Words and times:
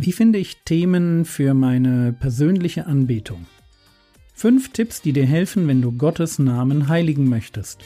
Wie 0.00 0.12
finde 0.12 0.38
ich 0.38 0.58
Themen 0.58 1.24
für 1.24 1.54
meine 1.54 2.12
persönliche 2.12 2.86
Anbetung? 2.86 3.46
Fünf 4.32 4.72
Tipps, 4.72 5.02
die 5.02 5.12
dir 5.12 5.26
helfen, 5.26 5.66
wenn 5.66 5.82
du 5.82 5.90
Gottes 5.90 6.38
Namen 6.38 6.86
heiligen 6.86 7.28
möchtest. 7.28 7.80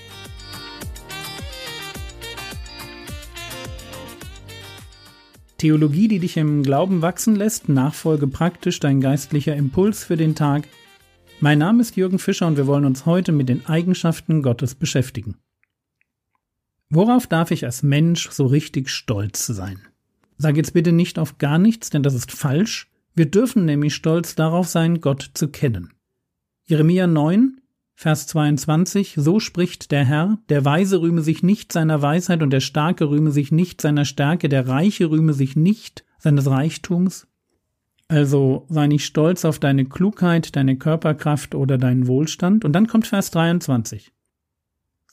Theologie, 5.56 6.06
die 6.06 6.18
dich 6.18 6.36
im 6.36 6.62
Glauben 6.62 7.00
wachsen 7.00 7.34
lässt, 7.34 7.70
Nachfolge 7.70 8.26
praktisch, 8.26 8.78
dein 8.78 9.00
geistlicher 9.00 9.56
Impuls 9.56 10.04
für 10.04 10.18
den 10.18 10.34
Tag. 10.34 10.68
Mein 11.40 11.60
Name 11.60 11.80
ist 11.80 11.96
Jürgen 11.96 12.18
Fischer 12.18 12.46
und 12.46 12.58
wir 12.58 12.66
wollen 12.66 12.84
uns 12.84 13.06
heute 13.06 13.32
mit 13.32 13.48
den 13.48 13.64
Eigenschaften 13.64 14.42
Gottes 14.42 14.74
beschäftigen. 14.74 15.36
Worauf 16.90 17.26
darf 17.26 17.52
ich 17.52 17.64
als 17.64 17.82
Mensch 17.82 18.28
so 18.28 18.44
richtig 18.44 18.90
stolz 18.90 19.46
sein? 19.46 19.80
Sag 20.42 20.56
jetzt 20.56 20.74
bitte 20.74 20.90
nicht 20.90 21.20
auf 21.20 21.38
gar 21.38 21.56
nichts, 21.56 21.90
denn 21.90 22.02
das 22.02 22.14
ist 22.14 22.32
falsch. 22.32 22.90
Wir 23.14 23.26
dürfen 23.26 23.64
nämlich 23.64 23.94
stolz 23.94 24.34
darauf 24.34 24.66
sein, 24.66 25.00
Gott 25.00 25.30
zu 25.34 25.46
kennen. 25.46 25.92
Jeremia 26.64 27.06
9, 27.06 27.60
Vers 27.94 28.26
22, 28.26 29.14
so 29.16 29.38
spricht 29.38 29.92
der 29.92 30.04
Herr, 30.04 30.38
der 30.48 30.64
Weise 30.64 31.00
rühme 31.00 31.22
sich 31.22 31.44
nicht 31.44 31.70
seiner 31.70 32.02
Weisheit 32.02 32.42
und 32.42 32.50
der 32.50 32.58
Starke 32.58 33.08
rühme 33.08 33.30
sich 33.30 33.52
nicht 33.52 33.80
seiner 33.80 34.04
Stärke, 34.04 34.48
der 34.48 34.66
Reiche 34.66 35.12
rühme 35.12 35.32
sich 35.32 35.54
nicht 35.54 36.04
seines 36.18 36.50
Reichtums. 36.50 37.28
Also 38.08 38.66
sei 38.68 38.88
nicht 38.88 39.04
stolz 39.04 39.44
auf 39.44 39.60
deine 39.60 39.84
Klugheit, 39.84 40.56
deine 40.56 40.76
Körperkraft 40.76 41.54
oder 41.54 41.78
deinen 41.78 42.08
Wohlstand. 42.08 42.64
Und 42.64 42.72
dann 42.72 42.88
kommt 42.88 43.06
Vers 43.06 43.30
23. 43.30 44.12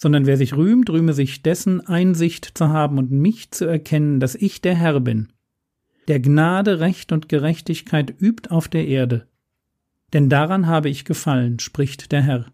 Sondern 0.02 0.26
wer 0.26 0.38
sich 0.38 0.55
rühmt, 0.55 0.89
rühme 0.89 1.13
sich 1.13 1.44
dessen 1.44 1.85
Einsicht 1.85 2.57
zu 2.57 2.70
haben 2.70 2.98
und 2.98 3.12
mich 3.12 3.52
zu 3.52 3.66
erkennen, 3.66 4.20
dass 4.20 4.34
ich 4.34 4.62
der 4.62 4.76
Herr 4.76 4.99
bin, 5.01 5.27
der 6.07 6.20
Gnade, 6.20 6.79
Recht 6.79 7.12
und 7.12 7.29
Gerechtigkeit 7.29 8.13
übt 8.20 8.49
auf 8.49 8.68
der 8.68 8.88
Erde. 8.88 9.27
Denn 10.13 10.29
daran 10.29 10.68
habe 10.68 10.90
ich 10.90 11.05
gefallen, 11.05 11.60
spricht 11.60 12.12
der 12.12 12.21
Herr. 12.21 12.46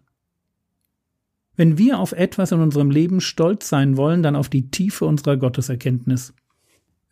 Wenn 1.56 1.78
wir 1.78 1.98
auf 1.98 2.12
etwas 2.12 2.52
in 2.52 2.60
unserem 2.60 2.90
Leben 2.90 3.20
stolz 3.20 3.68
sein 3.68 3.96
wollen, 3.96 4.22
dann 4.22 4.36
auf 4.36 4.50
die 4.50 4.70
Tiefe 4.70 5.06
unserer 5.06 5.38
Gotteserkenntnis. 5.38 6.34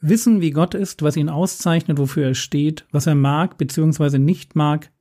Wissen, 0.00 0.42
wie 0.42 0.50
Gott 0.50 0.74
ist, 0.74 1.00
was 1.00 1.16
ihn 1.16 1.30
auszeichnet, 1.30 1.96
wofür 1.96 2.26
er 2.26 2.34
steht, 2.34 2.86
was 2.92 3.06
er 3.06 3.14
mag 3.14 3.56
bzw. 3.56 4.18
nicht 4.18 4.54
mag. 4.54 4.92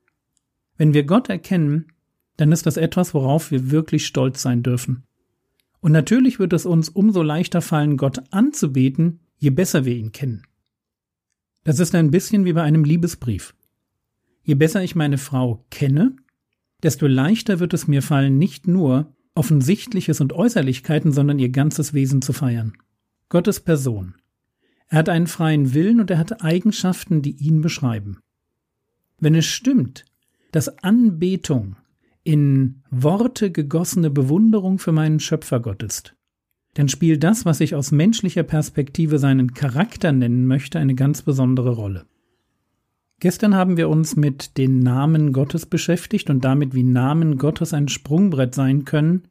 Wenn 0.78 0.94
wir 0.94 1.04
Gott 1.04 1.28
erkennen, 1.28 1.88
dann 2.38 2.54
ist 2.54 2.66
das 2.66 2.78
etwas, 2.78 3.14
worauf 3.14 3.52
wir 3.52 3.70
wirklich 3.70 4.06
stolz 4.06 4.42
sein 4.42 4.64
dürfen. 4.64 5.04
Und 5.84 5.92
natürlich 5.92 6.40
wird 6.40 6.54
es 6.54 6.66
uns 6.66 6.88
umso 6.88 7.22
leichter 7.24 7.62
fallen, 7.62 7.98
Gott 7.98 8.22
anzubeten, 8.32 9.20
je 9.36 9.50
besser 9.50 9.84
wir 9.84 9.94
ihn 9.94 10.14
kennen. 10.14 10.44
Das 11.66 11.80
ist 11.80 11.94
ein 11.94 12.10
bisschen 12.10 12.46
wie 12.46 12.54
bei 12.54 12.64
einem 12.64 12.86
Liebesbrief. 12.86 13.54
Je 14.44 14.56
besser 14.56 14.82
ich 14.82 14.96
meine 14.96 15.18
Frau 15.18 15.66
kenne, 15.72 16.16
desto 16.84 17.06
leichter 17.06 17.60
wird 17.60 17.74
es 17.74 17.86
mir 17.86 18.02
fallen, 18.02 18.38
nicht 18.38 18.66
nur 18.66 19.14
Offensichtliches 19.36 20.22
und 20.22 20.32
Äußerlichkeiten, 20.32 21.12
sondern 21.12 21.38
ihr 21.38 21.50
ganzes 21.50 21.94
Wesen 21.94 22.22
zu 22.22 22.32
feiern. 22.32 22.78
Gottes 23.28 23.60
Person. 23.60 24.16
Er 24.88 25.00
hat 25.00 25.10
einen 25.10 25.28
freien 25.28 25.74
Willen 25.74 26.00
und 26.00 26.10
er 26.10 26.18
hat 26.18 26.46
Eigenschaften, 26.46 27.22
die 27.22 27.36
ihn 27.36 27.60
beschreiben. 27.60 28.20
Wenn 29.20 29.36
es 29.36 29.48
stimmt, 29.48 30.06
dass 30.54 30.82
Anbetung 30.82 31.76
in 32.24 32.82
Worte 32.90 33.52
gegossene 33.52 34.10
Bewunderung 34.10 34.80
für 34.80 34.92
meinen 34.92 35.20
Schöpfergott 35.20 35.84
ist, 35.84 36.16
dann 36.74 36.90
spielt 36.90 37.24
das, 37.24 37.46
was 37.46 37.60
ich 37.60 37.76
aus 37.76 37.92
menschlicher 37.92 38.44
Perspektive 38.44 39.20
seinen 39.20 39.54
Charakter 39.54 40.12
nennen 40.12 40.48
möchte, 40.48 40.80
eine 40.80 40.96
ganz 40.96 41.22
besondere 41.22 41.72
Rolle. 41.72 42.06
Gestern 43.20 43.56
haben 43.56 43.78
wir 43.78 43.90
uns 43.90 44.16
mit 44.16 44.58
den 44.58 44.80
Namen 44.80 45.32
Gottes 45.34 45.66
beschäftigt 45.66 46.30
und 46.30 46.44
damit, 46.44 46.74
wie 46.74 46.84
Namen 46.84 47.38
Gottes 47.38 47.74
ein 47.74 47.88
Sprungbrett 47.88 48.56
sein 48.56 48.86
können, 48.86 49.24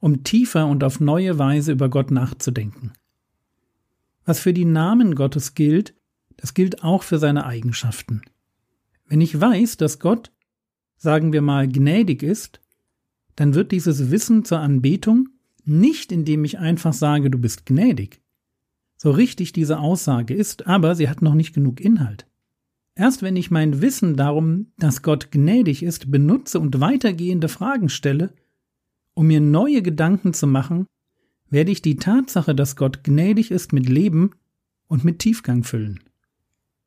um 0.00 0.24
tiefer 0.24 0.66
und 0.66 0.84
auf 0.84 1.00
neue 1.00 1.38
Weise 1.38 1.72
über 1.72 1.88
Gott 1.88 2.10
nachzudenken. 2.10 2.92
Was 4.24 4.40
für 4.40 4.52
die 4.52 4.64
Namen 4.64 5.14
Gottes 5.14 5.54
gilt, 5.54 5.94
das 6.36 6.54
gilt 6.54 6.82
auch 6.82 7.02
für 7.02 7.18
seine 7.18 7.46
Eigenschaften. 7.46 8.22
Wenn 9.06 9.20
ich 9.20 9.40
weiß, 9.40 9.76
dass 9.76 9.98
Gott, 9.98 10.32
sagen 10.96 11.32
wir 11.32 11.42
mal, 11.42 11.68
gnädig 11.68 12.22
ist, 12.22 12.60
dann 13.36 13.54
wird 13.54 13.72
dieses 13.72 14.10
Wissen 14.10 14.44
zur 14.44 14.60
Anbetung 14.60 15.28
nicht, 15.64 16.12
indem 16.12 16.44
ich 16.44 16.58
einfach 16.58 16.92
sage, 16.92 17.30
du 17.30 17.38
bist 17.38 17.66
gnädig. 17.66 18.20
So 18.96 19.10
richtig 19.10 19.52
diese 19.52 19.78
Aussage 19.78 20.34
ist, 20.34 20.66
aber 20.66 20.94
sie 20.94 21.08
hat 21.08 21.20
noch 21.20 21.34
nicht 21.34 21.54
genug 21.54 21.80
Inhalt. 21.80 22.26
Erst 22.94 23.22
wenn 23.22 23.36
ich 23.36 23.50
mein 23.50 23.82
Wissen 23.82 24.16
darum, 24.16 24.72
dass 24.78 25.02
Gott 25.02 25.30
gnädig 25.30 25.82
ist, 25.82 26.10
benutze 26.10 26.58
und 26.58 26.80
weitergehende 26.80 27.48
Fragen 27.48 27.90
stelle, 27.90 28.32
um 29.12 29.26
mir 29.26 29.40
neue 29.40 29.82
Gedanken 29.82 30.32
zu 30.32 30.46
machen, 30.46 30.86
werde 31.50 31.72
ich 31.72 31.82
die 31.82 31.96
Tatsache, 31.96 32.54
dass 32.54 32.76
Gott 32.76 33.04
gnädig 33.04 33.50
ist, 33.50 33.72
mit 33.72 33.88
Leben 33.88 34.30
und 34.88 35.04
mit 35.04 35.18
Tiefgang 35.18 35.62
füllen. 35.62 36.00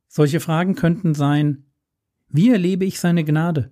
Solche 0.08 0.40
Fragen 0.40 0.74
könnten 0.74 1.14
sein, 1.14 1.66
wie 2.28 2.50
erlebe 2.50 2.86
ich 2.86 3.00
seine 3.00 3.24
Gnade? 3.24 3.69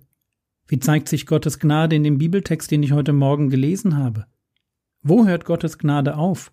Wie 0.68 0.78
zeigt 0.78 1.08
sich 1.08 1.26
Gottes 1.26 1.58
Gnade 1.58 1.96
in 1.96 2.04
dem 2.04 2.18
Bibeltext, 2.18 2.70
den 2.70 2.82
ich 2.82 2.92
heute 2.92 3.14
Morgen 3.14 3.48
gelesen 3.48 3.96
habe? 3.96 4.26
Wo 5.02 5.26
hört 5.26 5.46
Gottes 5.46 5.78
Gnade 5.78 6.16
auf? 6.16 6.50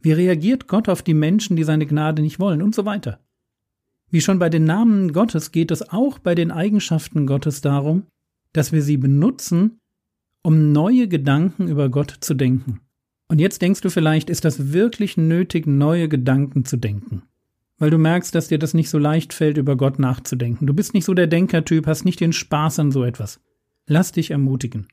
Wie 0.00 0.12
reagiert 0.12 0.68
Gott 0.68 0.88
auf 0.88 1.02
die 1.02 1.14
Menschen, 1.14 1.56
die 1.56 1.64
seine 1.64 1.86
Gnade 1.86 2.22
nicht 2.22 2.38
wollen? 2.38 2.62
Und 2.62 2.74
so 2.74 2.84
weiter. 2.84 3.18
Wie 4.10 4.20
schon 4.20 4.38
bei 4.38 4.48
den 4.48 4.64
Namen 4.64 5.12
Gottes 5.12 5.50
geht 5.50 5.72
es 5.72 5.90
auch 5.90 6.20
bei 6.20 6.34
den 6.36 6.52
Eigenschaften 6.52 7.26
Gottes 7.26 7.62
darum, 7.62 8.04
dass 8.52 8.70
wir 8.70 8.82
sie 8.82 8.96
benutzen, 8.96 9.80
um 10.42 10.72
neue 10.72 11.08
Gedanken 11.08 11.66
über 11.66 11.88
Gott 11.88 12.18
zu 12.20 12.34
denken. 12.34 12.80
Und 13.28 13.40
jetzt 13.40 13.62
denkst 13.62 13.80
du 13.80 13.90
vielleicht, 13.90 14.30
ist 14.30 14.44
das 14.44 14.72
wirklich 14.72 15.16
nötig, 15.16 15.66
neue 15.66 16.08
Gedanken 16.08 16.64
zu 16.64 16.76
denken? 16.76 17.22
Weil 17.82 17.90
du 17.90 17.98
merkst, 17.98 18.32
dass 18.32 18.46
dir 18.46 18.60
das 18.60 18.74
nicht 18.74 18.88
so 18.88 18.96
leicht 18.96 19.32
fällt, 19.32 19.58
über 19.58 19.76
Gott 19.76 19.98
nachzudenken. 19.98 20.68
Du 20.68 20.72
bist 20.72 20.94
nicht 20.94 21.04
so 21.04 21.14
der 21.14 21.26
Denkertyp, 21.26 21.88
hast 21.88 22.04
nicht 22.04 22.20
den 22.20 22.32
Spaß 22.32 22.78
an 22.78 22.92
so 22.92 23.02
etwas. 23.02 23.40
Lass 23.88 24.12
dich 24.12 24.30
ermutigen. 24.30 24.86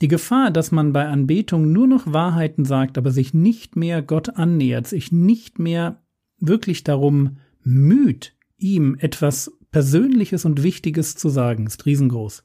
Die 0.00 0.06
Gefahr, 0.06 0.52
dass 0.52 0.70
man 0.70 0.92
bei 0.92 1.08
Anbetung 1.08 1.72
nur 1.72 1.88
noch 1.88 2.12
Wahrheiten 2.12 2.64
sagt, 2.64 2.98
aber 2.98 3.10
sich 3.10 3.34
nicht 3.34 3.74
mehr 3.74 4.00
Gott 4.00 4.36
annähert, 4.36 4.86
sich 4.86 5.10
nicht 5.10 5.58
mehr 5.58 6.04
wirklich 6.38 6.84
darum 6.84 7.38
müht, 7.64 8.36
ihm 8.58 8.96
etwas 9.00 9.50
Persönliches 9.72 10.44
und 10.44 10.62
Wichtiges 10.62 11.16
zu 11.16 11.28
sagen, 11.28 11.66
ist 11.66 11.84
riesengroß. 11.84 12.44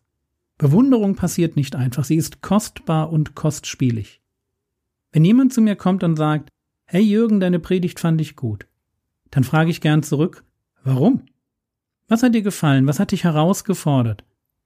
Bewunderung 0.58 1.14
passiert 1.14 1.56
nicht 1.56 1.76
einfach, 1.76 2.06
sie 2.06 2.16
ist 2.16 2.42
kostbar 2.42 3.12
und 3.12 3.36
kostspielig. 3.36 4.20
Wenn 5.12 5.26
jemand 5.26 5.54
zu 5.54 5.62
mir 5.62 5.76
kommt 5.76 6.04
und 6.04 6.16
sagt, 6.16 6.50
Hey 6.86 7.04
Jürgen, 7.04 7.40
deine 7.40 7.60
Predigt 7.60 8.00
fand 8.00 8.20
ich 8.20 8.36
gut, 8.36 8.66
dann 9.32 9.44
frage 9.44 9.70
ich 9.70 9.82
gern 9.82 10.04
zurück, 10.04 10.44
warum? 10.84 11.24
Was 12.08 12.24
hat 12.24 12.34
dir 12.34 12.42
gefallen? 12.42 12.88
Was 12.88 13.00
hat 13.00 13.12
dich 13.12 13.24
herausgefordert? 13.24 14.24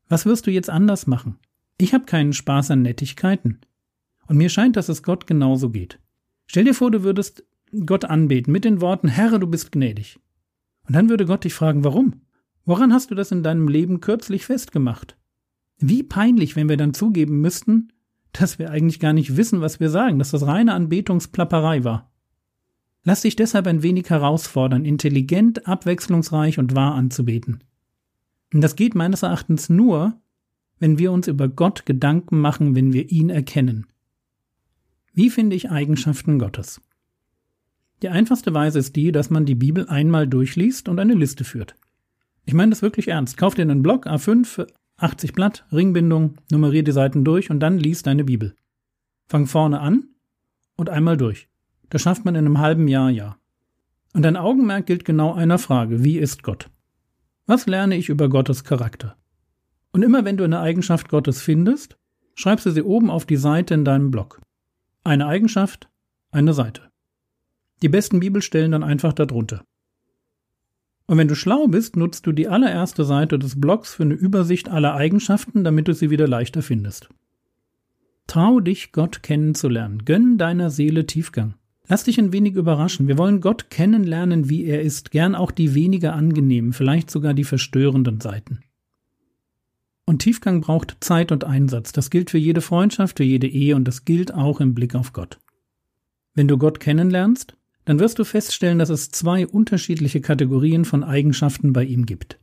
Was 0.07 0.25
wirst 0.25 0.47
du 0.47 0.51
jetzt 0.51 0.69
anders 0.69 1.07
machen? 1.07 1.39
Ich 1.77 1.93
habe 1.93 2.05
keinen 2.05 2.33
Spaß 2.33 2.71
an 2.71 2.81
Nettigkeiten. 2.81 3.61
Und 4.27 4.37
mir 4.37 4.49
scheint, 4.49 4.77
dass 4.77 4.89
es 4.89 5.03
Gott 5.03 5.27
genauso 5.27 5.69
geht. 5.69 5.99
Stell 6.45 6.63
dir 6.63 6.73
vor, 6.73 6.91
du 6.91 7.03
würdest 7.03 7.43
Gott 7.85 8.05
anbeten 8.05 8.51
mit 8.51 8.63
den 8.63 8.79
Worten, 8.79 9.07
Herr, 9.07 9.39
du 9.39 9.47
bist 9.47 9.71
gnädig. 9.71 10.19
Und 10.87 10.95
dann 10.95 11.09
würde 11.09 11.25
Gott 11.25 11.43
dich 11.43 11.53
fragen, 11.53 11.83
warum? 11.83 12.21
Woran 12.65 12.93
hast 12.93 13.11
du 13.11 13.15
das 13.15 13.31
in 13.31 13.43
deinem 13.43 13.67
Leben 13.67 13.99
kürzlich 13.99 14.45
festgemacht? 14.45 15.17
Wie 15.79 16.03
peinlich, 16.03 16.55
wenn 16.55 16.69
wir 16.69 16.77
dann 16.77 16.93
zugeben 16.93 17.41
müssten, 17.41 17.91
dass 18.31 18.59
wir 18.59 18.71
eigentlich 18.71 18.99
gar 18.99 19.13
nicht 19.13 19.35
wissen, 19.35 19.61
was 19.61 19.79
wir 19.79 19.89
sagen, 19.89 20.19
dass 20.19 20.31
das 20.31 20.45
reine 20.45 20.73
Anbetungsplapperei 20.73 21.83
war. 21.83 22.12
Lass 23.03 23.21
dich 23.21 23.35
deshalb 23.35 23.67
ein 23.67 23.83
wenig 23.83 24.09
herausfordern, 24.09 24.85
intelligent, 24.85 25.67
abwechslungsreich 25.67 26.57
und 26.57 26.75
wahr 26.75 26.95
anzubeten. 26.95 27.63
Und 28.53 28.61
das 28.61 28.75
geht 28.75 28.95
meines 28.95 29.23
Erachtens 29.23 29.69
nur, 29.69 30.19
wenn 30.79 30.97
wir 30.97 31.11
uns 31.11 31.27
über 31.27 31.49
Gott 31.49 31.85
Gedanken 31.85 32.39
machen, 32.39 32.75
wenn 32.75 32.93
wir 32.93 33.09
ihn 33.09 33.29
erkennen. 33.29 33.87
Wie 35.13 35.29
finde 35.29 35.55
ich 35.55 35.69
Eigenschaften 35.69 36.39
Gottes? 36.39 36.81
Die 38.01 38.09
einfachste 38.09 38.53
Weise 38.53 38.79
ist 38.79 38.95
die, 38.95 39.11
dass 39.11 39.29
man 39.29 39.45
die 39.45 39.55
Bibel 39.55 39.87
einmal 39.87 40.27
durchliest 40.27 40.89
und 40.89 40.99
eine 40.99 41.13
Liste 41.13 41.43
führt. 41.43 41.75
Ich 42.45 42.53
meine 42.53 42.71
das 42.71 42.81
wirklich 42.81 43.07
ernst. 43.07 43.37
Kauf 43.37 43.55
dir 43.55 43.61
einen 43.61 43.83
Block 43.83 44.07
A5, 44.07 44.67
80 44.97 45.33
Blatt, 45.33 45.65
Ringbindung, 45.71 46.35
nummerier 46.51 46.83
die 46.83 46.91
Seiten 46.91 47.23
durch 47.23 47.49
und 47.49 47.59
dann 47.59 47.77
lies 47.77 48.03
deine 48.03 48.23
Bibel. 48.23 48.55
Fang 49.27 49.45
vorne 49.45 49.79
an 49.79 50.09
und 50.75 50.89
einmal 50.89 51.17
durch. 51.17 51.47
Das 51.93 52.01
schafft 52.01 52.25
man 52.25 52.33
in 52.33 52.47
einem 52.47 52.57
halben 52.57 52.87
Jahr, 52.87 53.11
ja. 53.11 53.37
Und 54.13 54.23
dein 54.23 54.35
Augenmerk 54.35 54.87
gilt 54.87 55.05
genau 55.05 55.33
einer 55.33 55.59
Frage. 55.59 56.03
Wie 56.03 56.17
ist 56.17 56.41
Gott? 56.41 56.71
Was 57.45 57.67
lerne 57.67 57.95
ich 57.95 58.09
über 58.09 58.29
Gottes 58.29 58.63
Charakter? 58.63 59.15
Und 59.91 60.01
immer 60.01 60.25
wenn 60.25 60.35
du 60.35 60.43
eine 60.43 60.59
Eigenschaft 60.59 61.07
Gottes 61.07 61.43
findest, 61.43 61.99
schreibst 62.33 62.65
du 62.65 62.71
sie 62.71 62.81
oben 62.81 63.11
auf 63.11 63.27
die 63.27 63.37
Seite 63.37 63.75
in 63.75 63.85
deinem 63.85 64.09
Blog. 64.09 64.41
Eine 65.03 65.27
Eigenschaft, 65.27 65.87
eine 66.31 66.55
Seite. 66.55 66.89
Die 67.83 67.89
besten 67.89 68.21
Bibelstellen 68.21 68.71
dann 68.71 68.83
einfach 68.83 69.13
darunter. 69.13 69.63
Und 71.05 71.19
wenn 71.19 71.27
du 71.27 71.35
schlau 71.35 71.67
bist, 71.67 71.95
nutzt 71.95 72.25
du 72.25 72.31
die 72.31 72.47
allererste 72.47 73.03
Seite 73.05 73.37
des 73.37 73.61
Blogs 73.61 73.93
für 73.93 74.03
eine 74.03 74.15
Übersicht 74.15 74.67
aller 74.67 74.95
Eigenschaften, 74.95 75.63
damit 75.63 75.87
du 75.87 75.93
sie 75.93 76.09
wieder 76.09 76.27
leichter 76.27 76.63
findest. 76.63 77.09
Trau 78.25 78.61
dich, 78.61 78.93
Gott 78.93 79.21
kennenzulernen. 79.21 80.05
Gönn 80.05 80.39
deiner 80.39 80.71
Seele 80.71 81.05
Tiefgang. 81.05 81.53
Lass 81.87 82.05
dich 82.05 82.17
ein 82.17 82.31
wenig 82.31 82.55
überraschen. 82.55 83.07
Wir 83.07 83.17
wollen 83.17 83.41
Gott 83.41 83.69
kennenlernen, 83.69 84.49
wie 84.49 84.65
er 84.65 84.81
ist, 84.81 85.11
gern 85.11 85.35
auch 85.35 85.51
die 85.51 85.75
weniger 85.75 86.13
angenehmen, 86.13 86.73
vielleicht 86.73 87.11
sogar 87.11 87.33
die 87.33 87.43
verstörenden 87.43 88.21
Seiten. 88.21 88.59
Und 90.05 90.19
Tiefgang 90.19 90.61
braucht 90.61 90.97
Zeit 91.01 91.31
und 91.31 91.43
Einsatz. 91.43 91.91
Das 91.91 92.09
gilt 92.09 92.29
für 92.29 92.37
jede 92.37 92.61
Freundschaft, 92.61 93.17
für 93.17 93.23
jede 93.23 93.47
Ehe 93.47 93.75
und 93.75 93.85
das 93.85 94.05
gilt 94.05 94.33
auch 94.33 94.59
im 94.59 94.73
Blick 94.73 94.95
auf 94.95 95.13
Gott. 95.13 95.39
Wenn 96.33 96.47
du 96.47 96.57
Gott 96.57 96.79
kennenlernst, 96.79 97.55
dann 97.85 97.99
wirst 97.99 98.17
du 98.19 98.23
feststellen, 98.23 98.79
dass 98.79 98.89
es 98.89 99.11
zwei 99.11 99.45
unterschiedliche 99.45 100.21
Kategorien 100.21 100.85
von 100.85 101.03
Eigenschaften 101.03 101.73
bei 101.73 101.83
ihm 101.83 102.05
gibt. 102.05 102.39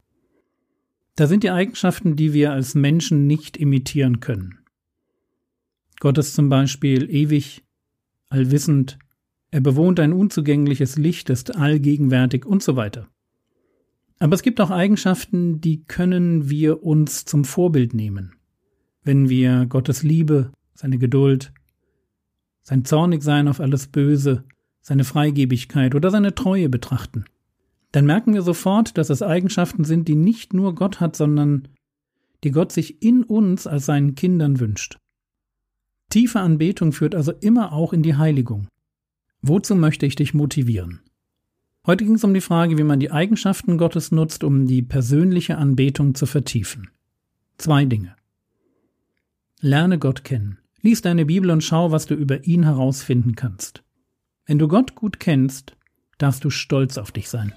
Da 1.17 1.27
sind 1.27 1.43
die 1.43 1.51
Eigenschaften, 1.51 2.17
die 2.17 2.33
wir 2.33 2.53
als 2.53 2.75
Menschen 2.75 3.27
nicht 3.27 3.57
imitieren 3.57 4.21
können. 4.21 4.59
Gott 5.99 6.17
ist 6.19 6.35
zum 6.35 6.49
Beispiel 6.49 7.11
ewig, 7.11 7.63
allwissend, 8.29 8.99
er 9.51 9.61
bewohnt 9.61 9.99
ein 10.01 10.13
unzugängliches 10.13 10.97
Licht, 10.97 11.31
ist 11.31 11.57
allgegenwärtig 11.57 12.47
und 12.47 12.63
so 12.63 12.77
weiter. 12.77 13.09
Aber 14.19 14.35
es 14.35 14.43
gibt 14.43 14.61
auch 14.61 14.71
Eigenschaften, 14.71 15.61
die 15.61 15.85
können 15.85 16.51
wir 16.51 16.85
uns 16.85 17.25
zum 17.25 17.45
Vorbild 17.45 17.95
nehmen. 17.95 18.35
Wenn 19.03 19.29
wir 19.29 19.67
Gottes 19.67 20.03
Liebe, 20.03 20.53
seine 20.75 20.99
Geduld, 20.99 21.53
sein 22.63 22.85
Zornigsein 22.85 23.49
auf 23.49 23.61
alles 23.61 23.87
Böse, 23.87 24.45
seine 24.83 25.05
Freigebigkeit 25.05 25.95
oder 25.95 26.11
seine 26.11 26.35
Treue 26.35 26.69
betrachten, 26.69 27.25
dann 27.93 28.07
merken 28.07 28.35
wir 28.35 28.43
sofort, 28.43 28.99
dass 28.99 29.11
es 29.11 29.23
Eigenschaften 29.23 29.85
sind, 29.85 30.07
die 30.07 30.15
nicht 30.15 30.53
nur 30.55 30.75
Gott 30.75 31.01
hat, 31.01 31.17
sondern 31.17 31.69
die 32.45 32.53
Gott 32.53 32.73
sich 32.73 33.03
in 33.03 33.25
uns 33.25 33.67
als 33.67 33.87
seinen 33.87 34.15
Kindern 34.15 34.61
wünscht. 34.61 34.99
Tiefe 36.11 36.41
Anbetung 36.41 36.93
führt 36.93 37.15
also 37.15 37.33
immer 37.33 37.73
auch 37.73 37.93
in 37.93 38.03
die 38.03 38.17
Heiligung. 38.17 38.69
Wozu 39.43 39.75
möchte 39.75 40.05
ich 40.05 40.17
dich 40.17 40.35
motivieren? 40.35 41.01
Heute 41.87 42.05
ging 42.05 42.15
es 42.15 42.25
um 42.25 42.35
die 42.35 42.43
Frage, 42.43 42.77
wie 42.77 42.85
man 42.85 43.01
die 43.01 43.11
Eigenschaften 43.11 43.79
Gottes 43.79 44.13
nutzt, 44.13 44.45
um 44.45 44.67
die 44.67 44.83
persönliche 44.83 45.57
Anbetung 45.57 46.15
zu 46.15 46.27
vertiefen. 46.27 46.91
Zwei 47.57 47.87
Dinge. 47.87 48.17
Lerne 49.61 49.99
Gott 49.99 50.25
kennen. 50.25 50.59
Lies 50.83 51.01
deine 51.01 51.25
Bibel 51.25 51.51
und 51.51 51.65
schau, 51.65 51.91
was 51.91 52.07
du 52.07 52.15
über 52.15 52.45
ihn 52.45 52.65
herausfinden 52.65 53.35
kannst. 53.35 53.83
Wenn 54.47 54.59
du 54.59 54.69
Gott 54.69 54.95
gut 54.95 55.21
kennst, 55.21 55.77
darfst 56.19 56.45
du 56.45 56.51
stolz 56.51 56.99
auf 56.99 57.13
dich 57.13 57.29
sein. 57.31 57.53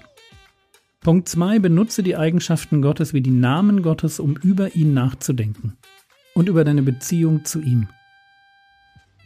Punkt 1.00 1.28
2. 1.28 1.58
Benutze 1.58 2.02
die 2.02 2.16
Eigenschaften 2.16 2.80
Gottes 2.80 3.12
wie 3.12 3.20
die 3.20 3.30
Namen 3.30 3.82
Gottes, 3.82 4.20
um 4.20 4.36
über 4.36 4.74
ihn 4.74 4.94
nachzudenken 4.94 5.76
und 6.34 6.48
über 6.48 6.64
deine 6.64 6.82
Beziehung 6.82 7.44
zu 7.44 7.60
ihm. 7.60 7.88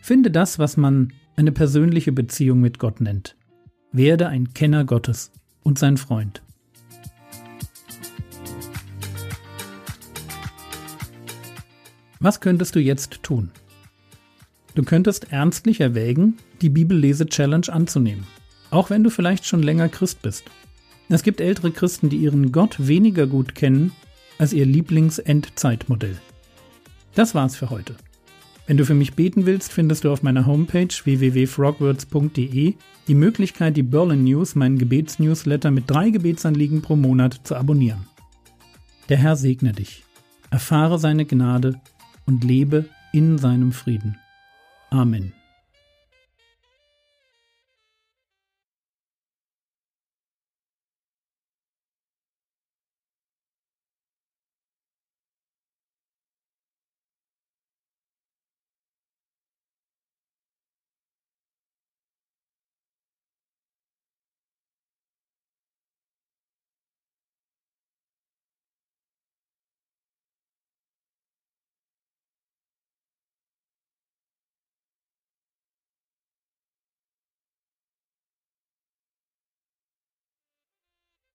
Finde 0.02 0.32
das, 0.32 0.58
was 0.58 0.76
man 0.76 1.12
eine 1.38 1.52
persönliche 1.52 2.10
Beziehung 2.10 2.60
mit 2.60 2.80
Gott 2.80 3.00
nennt. 3.00 3.36
Werde 3.92 4.26
ein 4.26 4.54
Kenner 4.54 4.84
Gottes 4.84 5.30
und 5.62 5.78
sein 5.78 5.96
Freund. 5.96 6.42
Was 12.18 12.40
könntest 12.40 12.74
du 12.74 12.80
jetzt 12.80 13.22
tun? 13.22 13.52
Du 14.74 14.82
könntest 14.82 15.32
ernstlich 15.32 15.80
erwägen, 15.80 16.38
die 16.60 16.70
Bibellese-Challenge 16.70 17.68
anzunehmen, 17.68 18.26
auch 18.70 18.90
wenn 18.90 19.04
du 19.04 19.10
vielleicht 19.10 19.46
schon 19.46 19.62
länger 19.62 19.88
Christ 19.88 20.22
bist. 20.22 20.42
Es 21.08 21.22
gibt 21.22 21.40
ältere 21.40 21.70
Christen, 21.70 22.08
die 22.08 22.16
ihren 22.16 22.50
Gott 22.50 22.88
weniger 22.88 23.28
gut 23.28 23.54
kennen 23.54 23.92
als 24.38 24.52
ihr 24.52 24.66
Lieblings-Endzeitmodell. 24.66 26.18
Das 27.14 27.36
war's 27.36 27.54
für 27.54 27.70
heute. 27.70 27.94
Wenn 28.68 28.76
du 28.76 28.84
für 28.84 28.94
mich 28.94 29.14
beten 29.14 29.46
willst, 29.46 29.72
findest 29.72 30.04
du 30.04 30.12
auf 30.12 30.22
meiner 30.22 30.44
Homepage 30.44 30.88
www.frogwords.de 31.02 32.74
die 33.08 33.14
Möglichkeit, 33.14 33.78
die 33.78 33.82
Berlin 33.82 34.24
News, 34.24 34.54
meinen 34.56 34.76
Gebetsnewsletter 34.76 35.70
mit 35.70 35.90
drei 35.90 36.10
Gebetsanliegen 36.10 36.82
pro 36.82 36.94
Monat 36.94 37.40
zu 37.44 37.56
abonnieren. 37.56 38.06
Der 39.08 39.16
Herr 39.16 39.36
segne 39.36 39.72
dich, 39.72 40.04
erfahre 40.50 40.98
seine 40.98 41.24
Gnade 41.24 41.80
und 42.26 42.44
lebe 42.44 42.84
in 43.10 43.38
seinem 43.38 43.72
Frieden. 43.72 44.18
Amen. 44.90 45.32